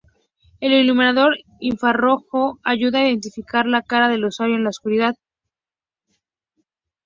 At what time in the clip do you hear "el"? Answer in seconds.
0.59-0.71